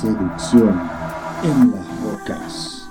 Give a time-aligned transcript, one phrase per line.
[0.00, 0.80] seducción
[1.42, 2.88] en las rocas.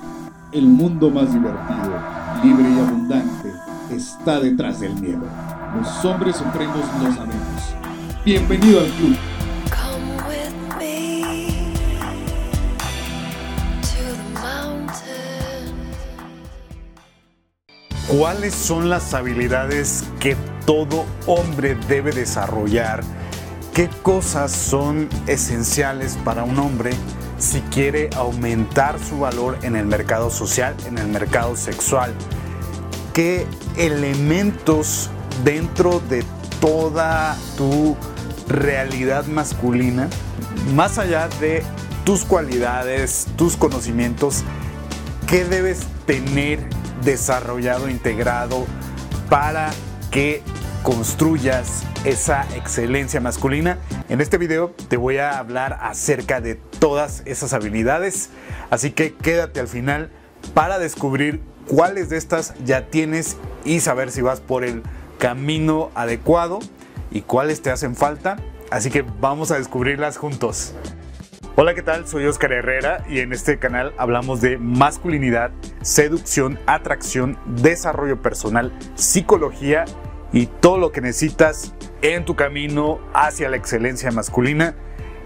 [0.51, 1.99] El mundo más divertido,
[2.43, 3.53] libre y abundante
[3.89, 5.23] está detrás del miedo.
[5.75, 7.75] Los hombres supremos lo sabemos.
[8.23, 9.17] Bienvenido al club.
[18.07, 20.35] ¿Cuáles son las habilidades que
[20.65, 23.03] todo hombre debe desarrollar?
[23.79, 26.91] ¿Qué cosas son esenciales para un hombre
[27.37, 32.13] si quiere aumentar su valor en el mercado social, en el mercado sexual?
[33.13, 33.47] ¿Qué
[33.77, 35.09] elementos
[35.45, 36.25] dentro de
[36.59, 37.95] toda tu
[38.49, 40.09] realidad masculina,
[40.75, 41.63] más allá de
[42.03, 44.43] tus cualidades, tus conocimientos,
[45.25, 46.67] qué debes tener
[47.05, 48.65] desarrollado, integrado
[49.29, 49.69] para
[50.11, 50.43] que
[50.83, 53.77] construyas esa excelencia masculina.
[54.07, 58.29] En este video te voy a hablar acerca de todas esas habilidades,
[58.69, 60.09] así que quédate al final
[60.53, 64.81] para descubrir cuáles de estas ya tienes y saber si vas por el
[65.17, 66.59] camino adecuado
[67.11, 68.37] y cuáles te hacen falta.
[68.71, 70.73] Así que vamos a descubrirlas juntos.
[71.55, 72.07] Hola, ¿qué tal?
[72.07, 75.51] Soy Oscar Herrera y en este canal hablamos de masculinidad,
[75.81, 79.83] seducción, atracción, desarrollo personal, psicología
[80.31, 84.75] y todo lo que necesitas en tu camino hacia la excelencia masculina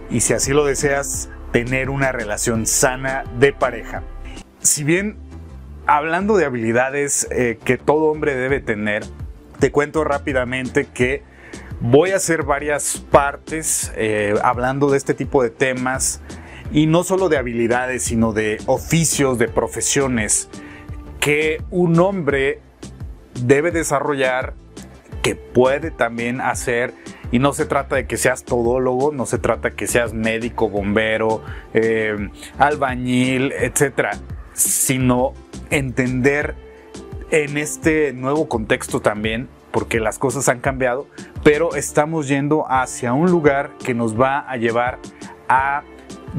[0.09, 4.03] y si así lo deseas, tener una relación sana de pareja.
[4.59, 5.17] Si bien
[5.85, 9.03] hablando de habilidades eh, que todo hombre debe tener,
[9.59, 11.23] te cuento rápidamente que
[11.79, 16.21] voy a hacer varias partes eh, hablando de este tipo de temas
[16.71, 20.49] y no solo de habilidades, sino de oficios, de profesiones
[21.19, 22.59] que un hombre
[23.41, 24.53] debe desarrollar,
[25.23, 26.93] que puede también hacer.
[27.31, 30.69] Y no se trata de que seas todólogo, no se trata de que seas médico,
[30.69, 31.41] bombero,
[31.73, 32.29] eh,
[32.59, 34.11] albañil, etcétera,
[34.53, 35.33] sino
[35.71, 36.53] entender
[37.31, 41.07] en este nuevo contexto también, porque las cosas han cambiado,
[41.43, 44.99] pero estamos yendo hacia un lugar que nos va a llevar
[45.49, 45.81] a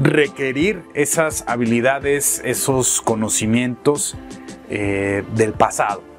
[0.01, 4.15] requerir esas habilidades, esos conocimientos
[4.69, 6.14] eh, del pasado.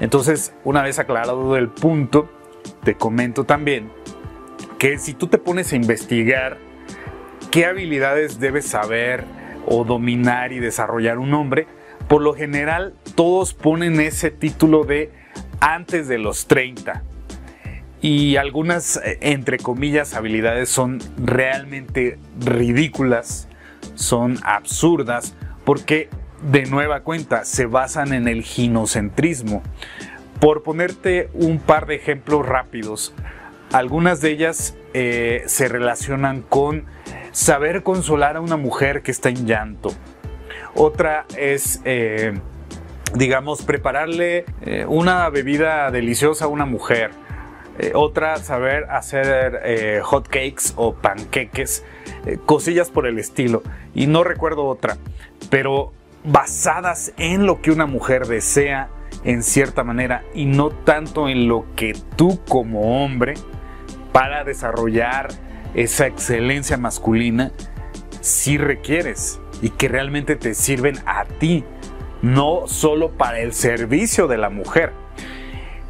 [0.00, 2.28] Entonces, una vez aclarado el punto,
[2.82, 3.92] te comento también
[4.78, 6.56] que si tú te pones a investigar
[7.50, 9.24] qué habilidades debes saber
[9.66, 11.66] o dominar y desarrollar un hombre,
[12.08, 15.12] por lo general todos ponen ese título de
[15.60, 17.02] antes de los 30.
[18.00, 23.48] Y algunas, eh, entre comillas, habilidades son realmente ridículas,
[23.94, 25.34] son absurdas,
[25.64, 26.08] porque
[26.42, 29.62] de nueva cuenta se basan en el ginocentrismo.
[30.40, 33.14] Por ponerte un par de ejemplos rápidos,
[33.72, 36.84] algunas de ellas eh, se relacionan con
[37.32, 39.90] saber consolar a una mujer que está en llanto.
[40.74, 42.32] Otra es, eh,
[43.14, 47.10] digamos, prepararle eh, una bebida deliciosa a una mujer.
[47.94, 51.82] otra, saber hacer hot cakes o panqueques,
[52.44, 53.62] cosillas por el estilo.
[53.94, 54.98] Y no recuerdo otra,
[55.48, 55.92] pero
[56.24, 58.90] basadas en lo que una mujer desea
[59.24, 63.34] en cierta manera y no tanto en lo que tú como hombre
[64.12, 65.28] para desarrollar
[65.74, 67.52] esa excelencia masculina
[68.20, 71.64] si requieres y que realmente te sirven a ti,
[72.22, 74.92] no solo para el servicio de la mujer.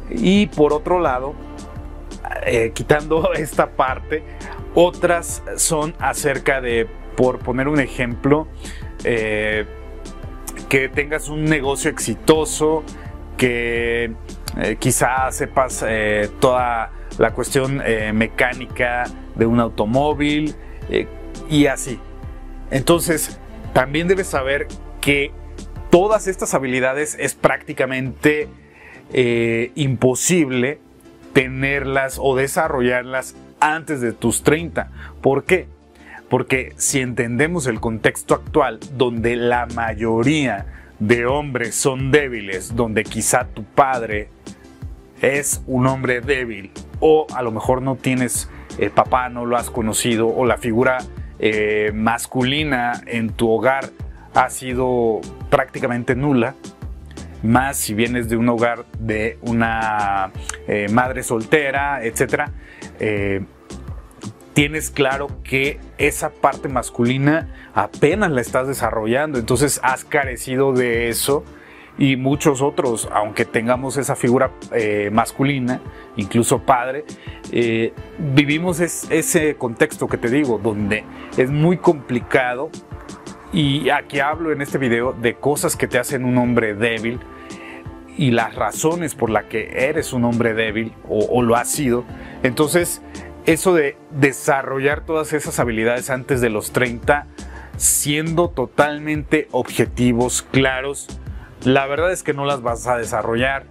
[0.09, 1.33] Y por otro lado,
[2.45, 4.23] eh, quitando esta parte,
[4.75, 8.47] otras son acerca de, por poner un ejemplo,
[9.03, 9.65] eh,
[10.71, 12.85] que tengas un negocio exitoso,
[13.35, 14.13] que
[14.57, 15.83] eh, quizá sepas
[16.39, 17.81] toda la cuestión
[18.13, 19.03] mecánica
[19.35, 20.55] de un automóvil
[21.49, 21.99] y así.
[22.69, 23.37] Entonces,
[23.73, 24.67] también debes saber
[25.01, 25.31] que
[25.89, 28.47] todas estas habilidades es prácticamente
[29.13, 30.79] eh, imposible
[31.33, 34.89] tenerlas o desarrollarlas antes de tus 30.
[35.21, 35.67] ¿Por qué?
[36.31, 40.65] Porque si entendemos el contexto actual donde la mayoría
[40.97, 44.29] de hombres son débiles, donde quizá tu padre
[45.21, 48.49] es un hombre débil o a lo mejor no tienes
[48.79, 50.97] eh, papá, no lo has conocido o la figura
[51.37, 53.89] eh, masculina en tu hogar
[54.33, 55.19] ha sido
[55.49, 56.55] prácticamente nula,
[57.43, 60.31] más si vienes de un hogar de una
[60.67, 62.43] eh, madre soltera, etc.,
[62.99, 63.41] eh,
[64.53, 71.43] tienes claro que esa parte masculina apenas la estás desarrollando, entonces has carecido de eso
[71.97, 75.81] y muchos otros, aunque tengamos esa figura eh, masculina,
[76.17, 77.05] incluso padre,
[77.51, 77.93] eh,
[78.33, 81.03] vivimos es- ese contexto que te digo, donde
[81.37, 82.69] es muy complicado
[83.53, 87.19] y aquí hablo en este video de cosas que te hacen un hombre débil
[88.17, 92.03] y las razones por las que eres un hombre débil o, o lo has sido.
[92.43, 93.01] Entonces,
[93.45, 97.27] eso de desarrollar todas esas habilidades antes de los 30,
[97.77, 101.07] siendo totalmente objetivos, claros,
[101.63, 103.65] la verdad es que no las vas a desarrollar.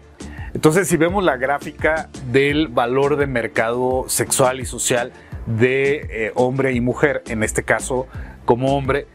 [0.54, 5.12] Entonces, si vemos la gráfica del valor de mercado sexual y social
[5.46, 8.08] de eh, hombre y mujer, en este caso
[8.44, 9.06] como hombre,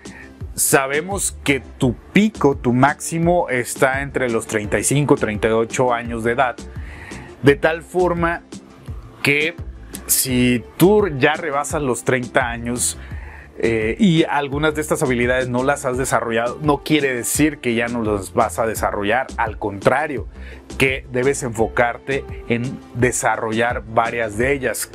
[0.54, 6.56] sabemos que tu pico, tu máximo está entre los 35, 38 años de edad.
[7.44, 8.44] De tal forma
[9.22, 9.56] que
[10.07, 12.98] si tú ya rebasas los 30 años
[13.57, 17.88] eh, y algunas de estas habilidades no las has desarrollado, no quiere decir que ya
[17.88, 19.28] no las vas a desarrollar.
[19.38, 20.28] Al contrario,
[20.78, 24.90] que debes enfocarte en desarrollar varias de ellas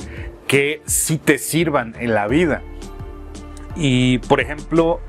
[0.47, 2.61] que sí te sirvan en la vida.
[3.75, 4.99] Y por ejemplo,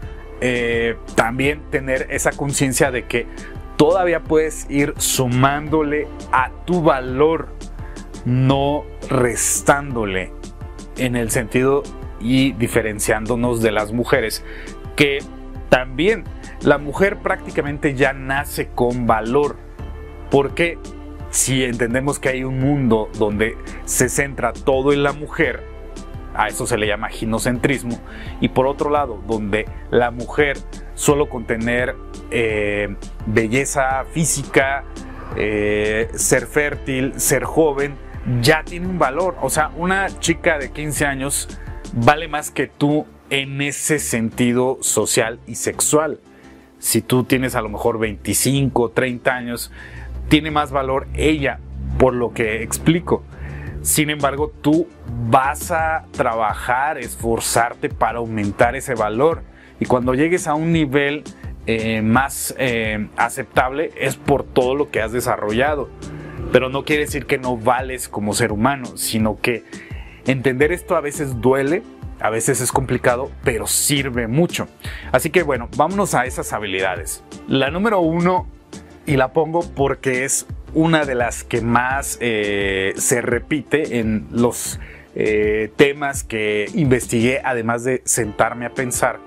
[0.40, 3.26] eh, también tener esa conciencia de que
[3.76, 7.48] todavía puedes ir sumándole a tu valor,
[8.24, 10.32] no restándole
[10.96, 11.82] en el sentido
[12.20, 14.44] y diferenciándonos de las mujeres,
[14.96, 15.18] que
[15.68, 16.24] también
[16.62, 19.56] la mujer prácticamente ya nace con valor,
[20.30, 20.78] porque
[21.30, 25.64] si entendemos que hay un mundo donde se centra todo en la mujer,
[26.34, 27.98] a eso se le llama ginocentrismo,
[28.40, 30.58] y por otro lado, donde la mujer
[30.94, 31.96] solo con tener
[32.30, 32.94] eh,
[33.26, 34.84] belleza física,
[35.36, 37.96] eh, ser fértil, ser joven,
[38.40, 39.36] ya tiene un valor.
[39.42, 41.48] O sea, una chica de 15 años
[41.94, 46.20] vale más que tú en ese sentido social y sexual.
[46.78, 49.70] Si tú tienes a lo mejor 25, 30 años,
[50.28, 51.58] tiene más valor ella,
[51.98, 53.22] por lo que explico.
[53.82, 54.86] Sin embargo, tú
[55.28, 59.42] vas a trabajar, esforzarte para aumentar ese valor.
[59.80, 61.24] Y cuando llegues a un nivel
[61.66, 65.88] eh, más eh, aceptable es por todo lo que has desarrollado.
[66.52, 69.64] Pero no quiere decir que no vales como ser humano, sino que
[70.26, 71.82] entender esto a veces duele,
[72.20, 74.68] a veces es complicado, pero sirve mucho.
[75.10, 77.24] Así que bueno, vámonos a esas habilidades.
[77.48, 78.46] La número uno,
[79.06, 84.78] y la pongo porque es una de las que más eh, se repite en los
[85.14, 89.18] eh, temas que investigué, además de sentarme a pensar,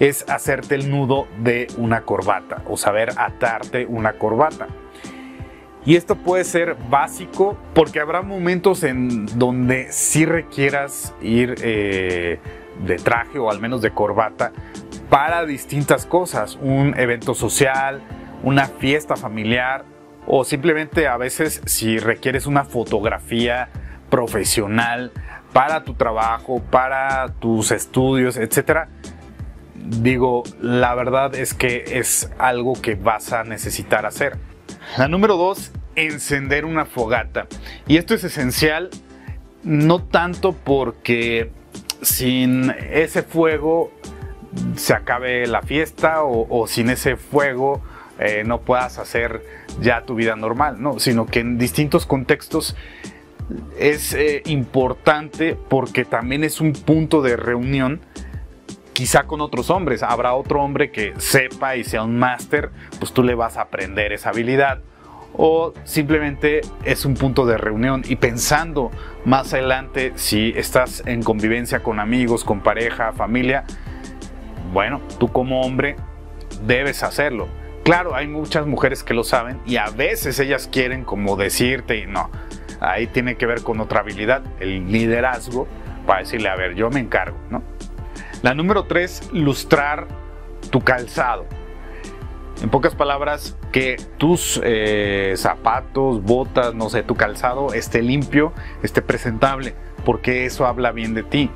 [0.00, 4.66] es hacerte el nudo de una corbata o saber atarte una corbata.
[5.84, 12.38] Y esto puede ser básico porque habrá momentos en donde sí requieras ir eh,
[12.86, 14.52] de traje o al menos de corbata
[15.10, 18.00] para distintas cosas, un evento social,
[18.42, 19.84] una fiesta familiar
[20.26, 23.68] o simplemente a veces si requieres una fotografía
[24.08, 25.10] profesional
[25.52, 28.88] para tu trabajo, para tus estudios, etcétera.
[29.74, 34.38] Digo, la verdad es que es algo que vas a necesitar hacer.
[34.98, 37.46] La número dos, encender una fogata.
[37.86, 38.90] Y esto es esencial,
[39.62, 41.50] no tanto porque
[42.02, 43.90] sin ese fuego
[44.76, 47.80] se acabe la fiesta o, sin ese fuego
[48.18, 49.42] eh, no puedas hacer
[49.80, 52.76] ya tu vida normal, no, sino que en distintos contextos
[53.78, 58.02] es eh, importante porque también es un punto de reunión
[58.92, 60.02] quizá con otros hombres.
[60.02, 64.12] Habrá otro hombre que sepa y sea un máster, pues tú le vas a aprender
[64.12, 64.80] esa habilidad.
[65.34, 68.90] O simplemente es un punto de reunión y pensando
[69.24, 73.64] más adelante si estás en convivencia con amigos, con pareja, familia,
[74.72, 75.96] bueno, tú como hombre
[76.66, 77.48] debes hacerlo.
[77.84, 82.06] Claro, hay muchas mujeres que lo saben y a veces ellas quieren como decirte y
[82.06, 82.30] no.
[82.80, 85.66] Ahí tiene que ver con otra habilidad, el liderazgo,
[86.06, 87.62] para decirle, a ver, yo me encargo, ¿no?
[88.42, 90.08] La número tres, lustrar
[90.70, 91.46] tu calzado.
[92.62, 98.52] En pocas palabras, que tus eh, zapatos, botas, no sé, tu calzado esté limpio,
[98.84, 101.50] esté presentable, porque eso habla bien de ti.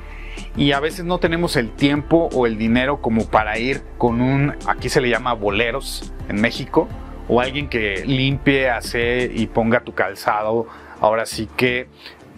[0.57, 4.53] Y a veces no tenemos el tiempo o el dinero como para ir con un,
[4.67, 6.89] aquí se le llama boleros en México,
[7.29, 10.67] o alguien que limpie, hace y ponga tu calzado,
[10.99, 11.87] ahora sí que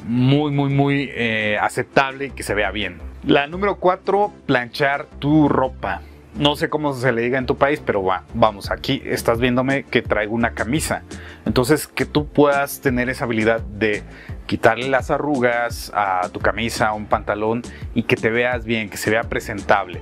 [0.05, 2.99] muy, muy, muy eh, aceptable y que se vea bien.
[3.23, 6.01] La número cuatro, planchar tu ropa.
[6.39, 9.84] No sé cómo se le diga en tu país, pero va, vamos, aquí estás viéndome
[9.84, 11.03] que traigo una camisa.
[11.46, 14.03] Entonces, que tú puedas tener esa habilidad de
[14.48, 17.62] quitarle las arrugas a tu camisa, a un pantalón
[17.93, 20.00] y que te veas bien, que se vea presentable.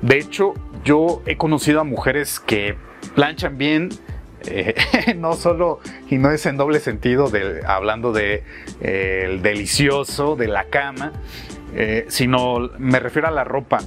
[0.00, 2.76] De hecho, yo he conocido a mujeres que
[3.14, 3.90] planchan bien
[4.46, 4.74] Eh,
[5.16, 7.30] no solo, y no es en doble sentido,
[7.66, 8.42] hablando de
[8.80, 11.12] eh, el delicioso, de la cama,
[11.74, 13.80] eh, sino me refiero a la ropa.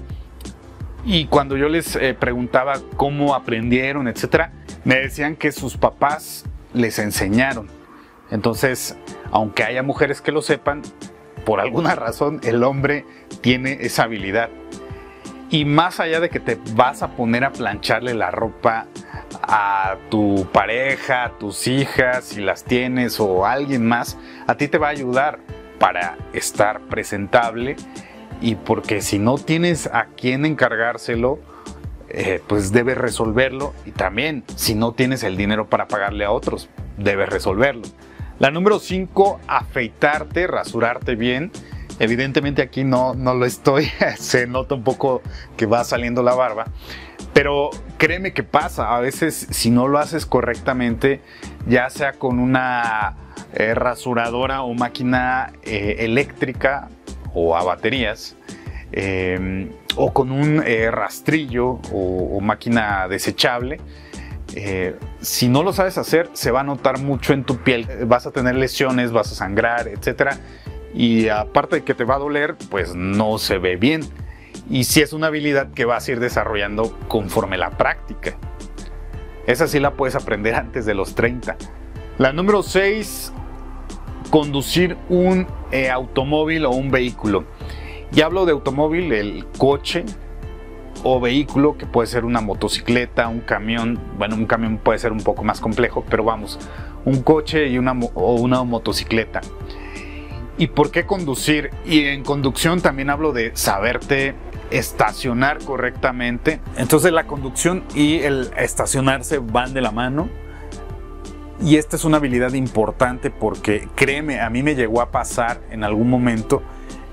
[1.05, 4.51] Y cuando yo les preguntaba cómo aprendieron, etcétera,
[4.85, 7.67] me decían que sus papás les enseñaron.
[8.31, 8.97] Entonces,
[9.31, 10.81] aunque haya mujeres que lo sepan,
[11.45, 13.05] por alguna razón el hombre
[13.41, 14.49] tiene esa habilidad.
[15.49, 18.87] Y más allá de que te vas a poner a plancharle la ropa
[19.43, 24.17] a tu pareja, a tus hijas, si las tienes o a alguien más,
[24.47, 25.39] a ti te va a ayudar
[25.79, 27.75] para estar presentable
[28.43, 31.39] y porque si no tienes a quién encargárselo,
[32.09, 36.69] eh, pues debes resolverlo y también si no tienes el dinero para pagarle a otros,
[36.97, 37.83] debes resolverlo.
[38.39, 41.51] La número 5, afeitarte, rasurarte bien.
[41.99, 45.21] Evidentemente aquí no, no lo estoy, se nota un poco
[45.55, 46.65] que va saliendo la barba,
[47.31, 51.21] pero créeme que pasa, a veces si no lo haces correctamente,
[51.65, 53.15] ya sea con una
[53.53, 56.89] eh, rasuradora o máquina eh, eléctrica
[57.33, 58.35] o a baterías,
[58.91, 63.79] em, o con un eh, rastrillo o, máquina desechable,
[65.19, 67.87] si no lo sabes hacer, se va a notar mucho en tu piel.
[68.05, 70.35] Vas a tener lesiones, vas a sangrar, etc.
[70.93, 74.03] Y aparte de que te va a doler, pues no se ve bien
[74.69, 78.37] y si es una habilidad que vas a ir desarrollando conforme la práctica.
[79.45, 81.57] Esa sí la puedes aprender antes de los 30.
[82.17, 83.33] La número 6,
[84.33, 87.43] conducir un eh, automóvil o un vehículo.
[88.11, 90.05] Y hablo de automóvil, el coche
[91.03, 93.99] o vehículo, que puede ser una motocicleta, un camión.
[94.17, 96.57] Bueno, un camión puede ser un poco más complejo, pero vamos,
[97.05, 99.41] un coche y una, o una motocicleta.
[100.57, 101.69] ¿Y por qué conducir?
[101.85, 104.33] Y en conducción también hablo de saberte
[104.71, 106.59] estacionar correctamente.
[106.75, 110.27] Entonces la conducción y el estacionarse van de la mano.
[111.63, 115.85] Y esta es una habilidad importante porque créeme, a mí me llegó a pasar en
[115.85, 116.61] algún momento.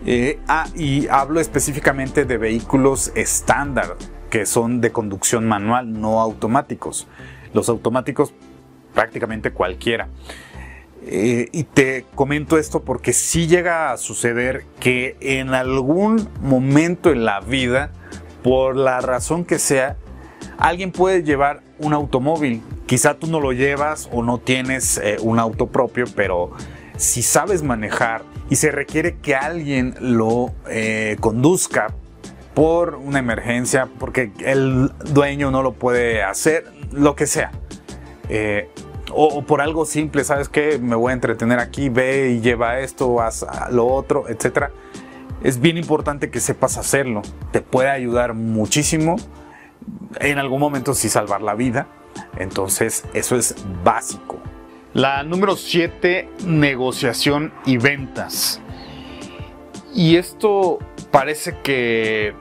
[0.04, 3.97] Eh, ah, y hablo específicamente de vehículos estándar
[4.28, 7.07] que son de conducción manual, no automáticos.
[7.54, 8.35] Los automáticos
[8.92, 10.09] prácticamente cualquiera.
[11.07, 17.25] Eh, y te comento esto porque sí llega a suceder que en algún momento en
[17.25, 17.92] la vida,
[18.42, 19.97] por la razón que sea,
[20.61, 22.62] alguien puede llevar un automóvil.
[22.87, 26.52] Quizá tú no lo llevas o no tienes eh, un auto propio, pero
[26.97, 31.95] si sabes manejar y se requiere que alguien lo eh, conduzca
[32.55, 37.52] por una emergencia, porque el dueño no lo puede hacer, lo que sea
[39.12, 40.79] o, por algo simple, ¿sabes qué?
[40.79, 44.67] Me voy a entretener aquí, ve y lleva esto, haz lo otro, etc.
[45.43, 47.23] Es bien importante que sepas hacerlo.
[47.52, 49.17] Te puede ayudar muchísimo.
[50.18, 51.87] En algún momento sí salvar la vida.
[52.37, 53.54] Entonces, eso es
[53.85, 54.38] básico.
[54.92, 58.61] La número 7, negociación y ventas.
[59.94, 60.78] Y esto
[61.11, 62.35] parece que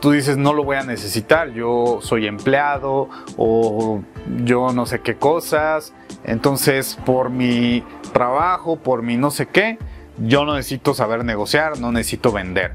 [0.00, 4.02] tú dices no lo voy a necesitar, yo soy empleado o
[4.44, 5.92] yo no sé qué cosas,
[6.24, 9.78] entonces por mi trabajo, por mi no sé qué,
[10.18, 12.72] yo no necesito saber negociar, no necesito vender.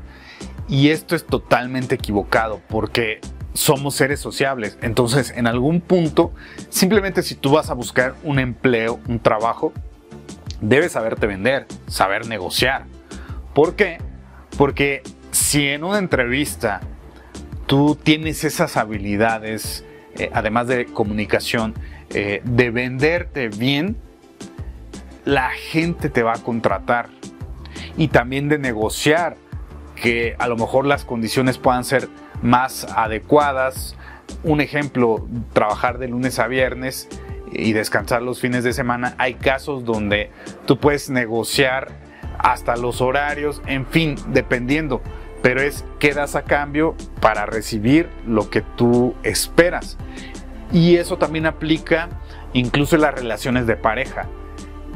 [0.67, 3.19] Y esto es totalmente equivocado porque
[3.55, 4.77] somos seres sociables.
[4.81, 6.33] Entonces, en algún punto,
[6.69, 9.73] simplemente si tú vas a buscar un empleo, un trabajo,
[10.61, 12.85] debes saberte vender, saber negociar.
[13.53, 13.97] ¿Por qué?
[14.57, 16.81] Porque si en una entrevista
[17.65, 19.85] tú tienes esas habilidades,
[20.17, 21.73] eh, además de comunicación,
[22.09, 23.97] eh, de venderte bien,
[25.23, 27.09] la gente te va a contratar.
[27.97, 29.37] Y también de negociar,
[29.95, 32.09] que a lo mejor las condiciones puedan ser
[32.45, 33.95] más adecuadas.
[34.43, 37.09] Un ejemplo, trabajar de lunes a viernes
[37.51, 39.15] y descansar los fines de semana.
[39.17, 40.31] Hay casos donde
[40.65, 41.89] tú puedes negociar
[42.39, 45.01] hasta los horarios, en fin, dependiendo
[45.45, 49.95] pero es qué das a cambio para recibir lo que tú esperas.
[50.71, 52.09] Y eso también aplica
[52.53, 54.25] incluso en las relaciones de pareja.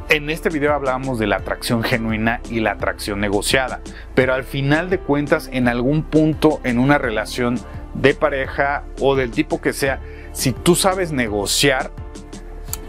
[0.09, 3.81] En este video hablábamos de la atracción genuina y la atracción negociada,
[4.15, 7.59] pero al final de cuentas, en algún punto en una relación
[7.93, 10.01] de pareja o del tipo que sea,
[10.31, 11.91] si tú sabes negociar,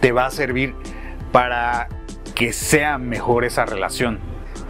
[0.01, 0.75] te va a servir
[1.31, 1.89] para
[2.35, 4.19] que sea mejor esa relación.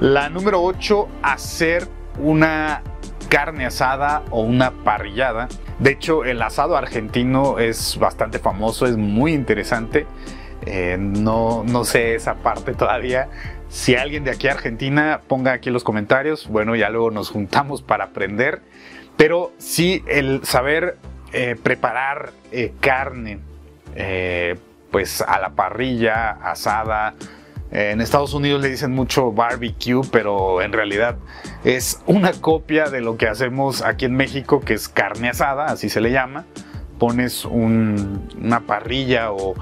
[0.01, 1.87] La número 8, hacer
[2.19, 2.83] una
[3.29, 5.47] carne asada o una parrillada.
[5.79, 10.09] De hecho, el asado argentino es bastante famoso, es muy interesante.
[10.67, 13.29] Eh, no, no sé esa parte todavía.
[13.69, 16.49] Si alguien de aquí a Argentina, ponga aquí los comentarios.
[16.49, 18.61] Bueno, ya luego nos juntamos para aprender.
[19.17, 20.97] Pero sí, el saber
[21.33, 23.39] eh, preparar eh, carne
[24.91, 27.15] pues a la parrilla, asada.
[27.71, 31.17] En Estados Unidos le dicen mucho barbecue, pero en realidad
[31.63, 35.89] es una copia de lo que hacemos aquí en México, que es carne asada, así
[35.89, 36.47] se le llama.
[36.99, 39.55] Pones un- una parrilla o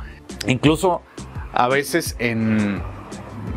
[0.47, 1.03] incluso
[1.53, 2.83] a veces en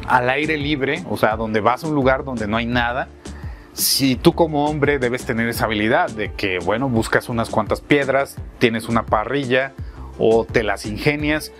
[0.07, 3.07] al aire libre, o sea, donde vas a un lugar donde no hay nada,
[3.73, 8.37] si tú como hombre debes tener esa habilidad de que, bueno, buscas unas cuantas piedras,
[8.59, 9.73] tienes una parrilla
[10.17, 11.51] o te las ingenias,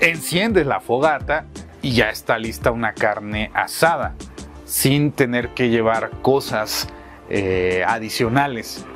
[0.00, 1.46] enciendes la fogata
[1.82, 4.14] y ya está lista una carne asada,
[4.64, 6.88] sin tener que llevar cosas
[7.28, 8.86] eh, adicionales.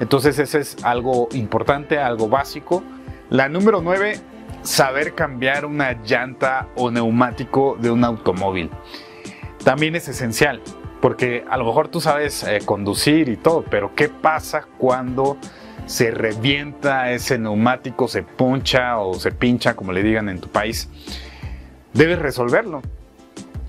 [0.00, 2.82] Entonces ese es algo importante, algo básico.
[3.28, 4.18] La número 9,
[4.62, 8.70] saber cambiar una llanta o neumático de un automóvil.
[9.64, 10.62] También es esencial,
[11.00, 15.36] porque a lo mejor tú sabes eh, conducir y todo, pero ¿qué pasa cuando
[15.86, 20.88] se revienta ese neumático, se poncha o se pincha, como le digan en tu país?
[21.92, 22.82] Debes resolverlo.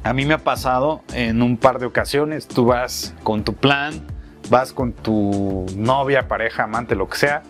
[0.04, 3.94] A mí me ha pasado en un par de ocasiones, tú vas con tu plan,
[4.50, 7.44] vas con tu novia, pareja, amante, lo que sea,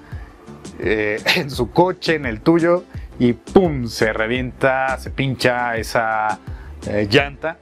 [0.80, 2.84] eh, en su coche, en el tuyo,
[3.22, 3.86] y ¡pum!
[3.86, 6.40] se revienta, se pincha esa
[6.88, 7.60] eh, llanta.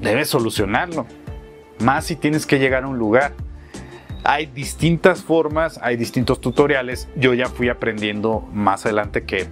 [0.00, 1.06] Debes solucionarlo.
[1.80, 3.34] Más si tienes que llegar a un lugar.
[4.24, 7.10] Hay distintas formas, hay distintos tutoriales.
[7.14, 9.48] Yo ya fui aprendiendo más adelante que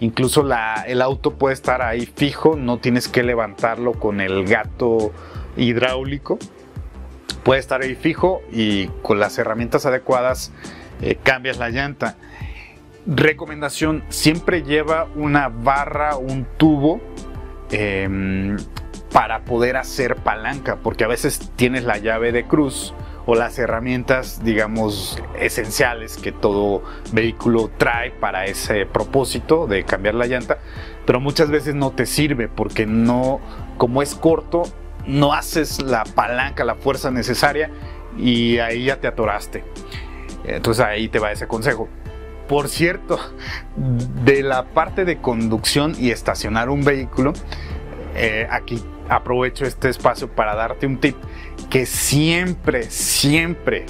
[0.00, 0.46] incluso
[0.86, 5.10] el auto puede estar ahí fijo, no tienes que levantarlo con el gato
[5.56, 6.38] hidráulico.
[7.44, 10.52] Puede estar ahí fijo y con las herramientas adecuadas
[11.00, 12.18] eh, cambias la llanta.
[13.06, 17.02] Recomendación, siempre lleva una barra, un tubo
[17.70, 18.56] em,
[19.12, 22.94] para poder hacer palanca, porque a veces tienes la llave de cruz
[23.26, 26.82] o las herramientas, digamos, esenciales que todo
[27.12, 30.58] vehículo trae para ese propósito de cambiar la llanta,
[31.04, 33.40] pero muchas veces no te sirve porque no,
[33.76, 34.62] como es corto,
[35.06, 37.70] no haces la palanca, la fuerza necesaria
[38.16, 39.62] y ahí ya te atoraste.
[40.44, 41.88] Entonces ahí te va ese consejo.
[42.48, 43.18] Por cierto,
[44.24, 47.32] de la parte de conducción y estacionar un vehículo,
[48.14, 51.16] eh, aquí aprovecho este espacio para darte un tip
[51.70, 53.86] que siempre, siempre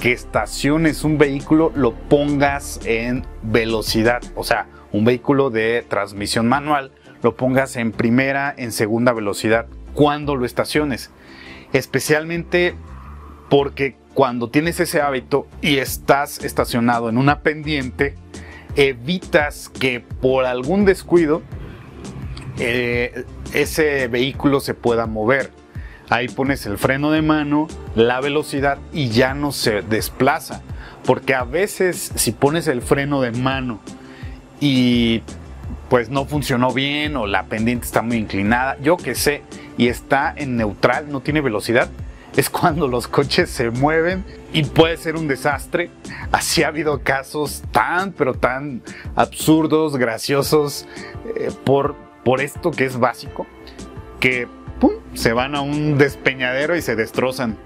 [0.00, 6.92] que estaciones un vehículo lo pongas en velocidad, o sea, un vehículo de transmisión manual
[7.22, 11.10] lo pongas en primera, en segunda velocidad cuando lo estaciones,
[11.72, 12.74] especialmente
[13.48, 18.14] porque cuando tienes ese hábito y estás estacionado en una pendiente,
[18.76, 21.42] evitas que por algún descuido
[22.58, 25.50] eh, ese vehículo se pueda mover.
[26.10, 30.62] Ahí pones el freno de mano, la velocidad y ya no se desplaza.
[31.04, 33.80] Porque a veces si pones el freno de mano
[34.60, 35.22] y
[35.88, 39.42] pues no funcionó bien o la pendiente está muy inclinada, yo que sé,
[39.76, 41.90] y está en neutral, no tiene velocidad,
[42.36, 45.90] es cuando los coches se mueven y puede ser un desastre.
[46.30, 48.82] Así ha habido casos tan, pero tan
[49.14, 50.86] absurdos, graciosos,
[51.36, 53.46] eh, por, por esto que es básico,
[54.20, 54.48] que
[54.80, 54.92] ¡pum!
[55.14, 57.56] se van a un despeñadero y se destrozan.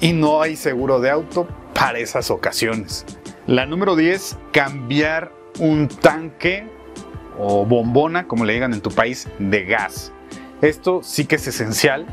[0.00, 3.06] Y no hay seguro de auto para esas ocasiones.
[3.46, 6.66] La número 10, cambiar un tanque
[7.38, 10.12] o bombona, como le digan en tu país, de gas.
[10.60, 12.06] Esto sí que es esencial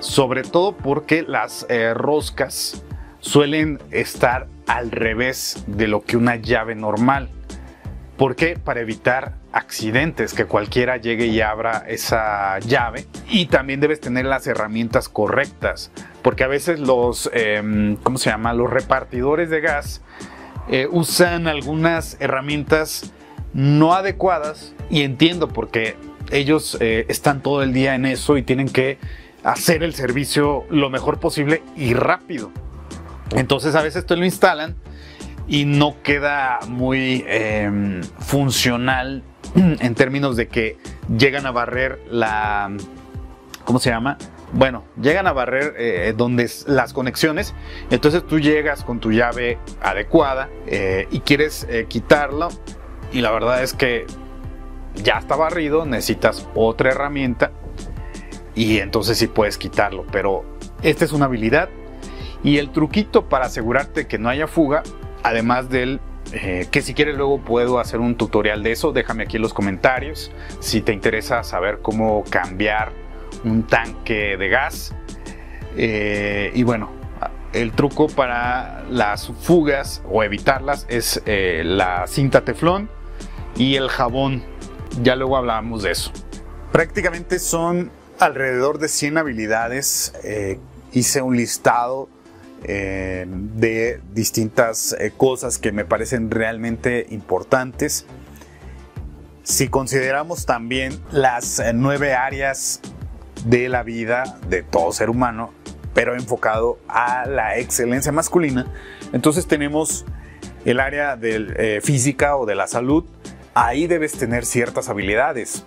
[0.00, 2.82] sobre todo porque las eh, roscas
[3.20, 7.28] suelen estar al revés de lo que una llave normal.
[8.16, 8.58] ¿Por qué?
[8.62, 13.06] Para evitar accidentes, que cualquiera llegue y abra esa llave.
[13.28, 15.90] Y también debes tener las herramientas correctas,
[16.22, 18.52] porque a veces los, eh, ¿cómo se llama?
[18.52, 20.02] Los repartidores de gas
[20.68, 23.12] eh, usan algunas herramientas
[23.52, 25.96] no adecuadas y entiendo porque
[26.30, 28.98] ellos eh, están todo el día en eso y tienen que
[29.44, 32.50] hacer el servicio lo mejor posible y rápido.
[33.32, 34.76] Entonces a veces te lo instalan
[35.46, 39.22] y no queda muy eh, funcional
[39.54, 40.78] en términos de que
[41.16, 42.70] llegan a barrer la...
[43.64, 44.16] ¿Cómo se llama?
[44.52, 47.54] Bueno, llegan a barrer eh, donde es las conexiones.
[47.90, 52.48] Entonces tú llegas con tu llave adecuada eh, y quieres eh, quitarlo.
[53.12, 54.06] Y la verdad es que
[54.94, 57.52] ya está barrido, necesitas otra herramienta
[58.60, 60.04] y entonces sí puedes quitarlo.
[60.12, 60.44] Pero
[60.82, 61.70] esta es una habilidad
[62.44, 64.82] y el truquito para asegurarte que no haya fuga,
[65.22, 65.98] además del
[66.32, 69.54] eh, que si quieres luego puedo hacer un tutorial de eso, déjame aquí en los
[69.54, 72.92] comentarios si te interesa saber cómo cambiar
[73.44, 74.94] un tanque de gas.
[75.78, 76.90] Eh, y bueno,
[77.54, 82.90] el truco para las fugas o evitarlas es eh, la cinta teflón
[83.56, 84.42] y el jabón
[85.02, 86.12] ya luego hablábamos de eso.
[86.72, 90.12] Prácticamente son alrededor de 100 habilidades.
[90.22, 90.58] Eh,
[90.92, 92.08] hice un listado
[92.64, 98.06] eh, de distintas eh, cosas que me parecen realmente importantes.
[99.42, 102.80] Si consideramos también las nueve áreas
[103.46, 105.52] de la vida de todo ser humano,
[105.94, 108.66] pero enfocado a la excelencia masculina,
[109.12, 110.04] entonces tenemos
[110.64, 113.04] el área de física o de la salud,
[113.54, 115.64] ahí debes tener ciertas habilidades.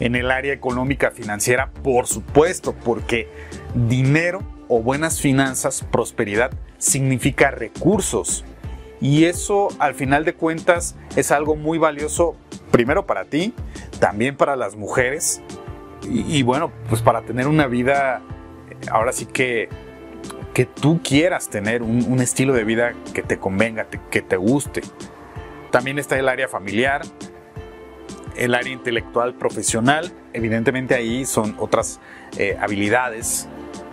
[0.00, 3.28] En el área económica financiera, por supuesto, porque
[3.74, 8.44] dinero o buenas finanzas, prosperidad, significa recursos.
[9.00, 12.36] Y eso al final de cuentas es algo muy valioso,
[12.70, 13.54] primero para ti,
[14.00, 15.42] también para las mujeres.
[16.06, 18.20] Y, bueno, pues para tener una vida,
[18.90, 19.68] ahora sí que,
[20.52, 24.82] que tú quieras tener un, estilo de vida que te convenga, que te guste.
[25.70, 27.02] También está el área familiar,
[28.36, 32.00] el área intelectual profesional, evidentemente ahí son otras
[32.38, 33.48] eh, habilidades,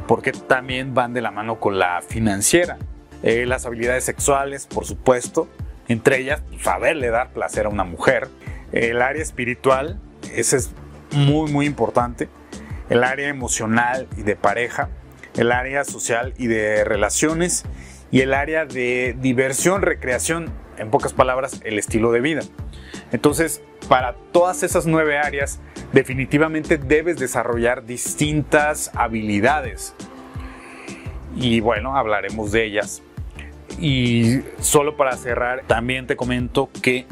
[0.07, 2.77] porque también van de la mano con la financiera.
[3.23, 5.47] Eh, las habilidades sexuales, por supuesto,
[5.87, 8.27] entre ellas saberle dar placer a una mujer.
[8.71, 9.99] El área espiritual,
[10.33, 10.71] ese es
[11.11, 12.29] muy, muy importante.
[12.89, 14.89] El área emocional y de pareja.
[15.35, 17.63] El área social y de relaciones.
[18.11, 22.41] Y el área de diversión, recreación, en pocas palabras, el estilo de vida.
[23.11, 25.59] Entonces, para todas esas nueve áreas,
[25.91, 29.93] definitivamente debes desarrollar distintas habilidades.
[31.35, 33.01] Y bueno, hablaremos de ellas.
[33.79, 37.05] Y solo para cerrar, también te comento que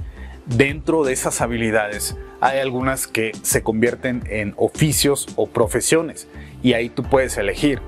[0.46, 6.28] dentro de esas habilidades hay algunas que se convierten en oficios o profesiones
[6.64, 7.82] y ahí tú puedes elegir.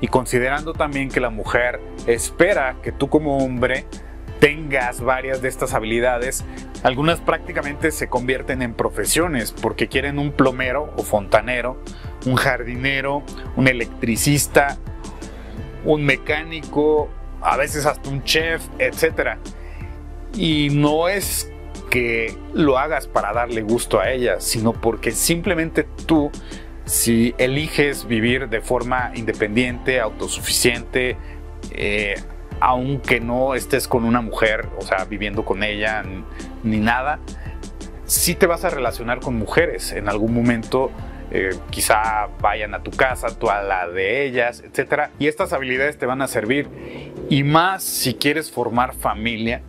[0.00, 3.84] Y considerando también que la mujer espera que tú como hombre
[4.40, 6.44] tengas varias de estas habilidades,
[6.82, 11.82] algunas prácticamente se convierten en profesiones porque quieren un plomero o fontanero,
[12.26, 13.22] un jardinero,
[13.56, 14.78] un electricista,
[15.84, 17.08] un mecánico,
[17.40, 19.38] a veces hasta un chef, etc.
[20.34, 21.50] Y no es
[21.90, 26.30] que lo hagas para darle gusto a ella, sino porque simplemente tú,
[26.84, 31.16] si eliges vivir de forma independiente, autosuficiente,
[31.70, 32.14] eh,
[32.60, 36.02] aunque no estés con una mujer, o sea, viviendo con ella
[36.62, 37.20] ni nada,
[38.04, 40.90] sí te vas a relacionar con mujeres en algún momento.
[41.30, 45.10] Eh, quizá vayan a tu casa, tú a la de ellas, etc.
[45.18, 46.68] Y estas habilidades te van a servir.
[47.28, 49.60] Y más si quieres formar familia,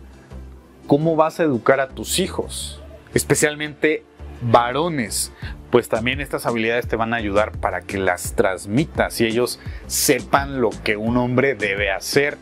[0.86, 2.82] ¿cómo vas a educar a tus hijos?
[3.12, 4.04] Especialmente
[4.40, 5.32] varones,
[5.70, 10.62] pues también estas habilidades te van a ayudar para que las transmitas y ellos sepan
[10.62, 12.38] lo que un hombre debe hacer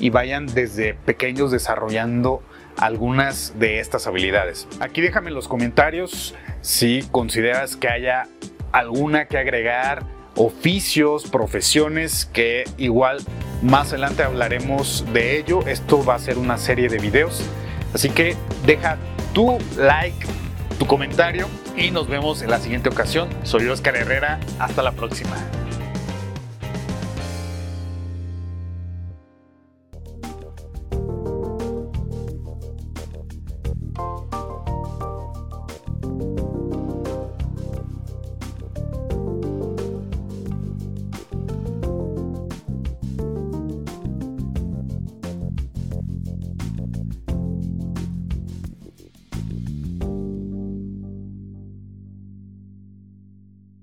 [0.00, 2.42] y vayan desde pequeños desarrollando
[2.76, 4.66] algunas de estas habilidades.
[4.80, 8.28] Aquí déjame en los comentarios si consideras que haya
[8.72, 10.02] alguna que agregar,
[10.36, 13.18] oficios, profesiones, que igual
[13.62, 15.60] más adelante hablaremos de ello.
[15.66, 17.44] Esto va a ser una serie de videos.
[17.94, 18.98] Así que deja
[19.32, 20.26] tu like,
[20.78, 23.28] tu comentario y nos vemos en la siguiente ocasión.
[23.44, 24.40] Soy Oscar Herrera.
[24.58, 25.36] Hasta la próxima.